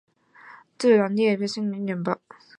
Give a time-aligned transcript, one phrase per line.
[0.79, 2.21] 自然也就是傻子了。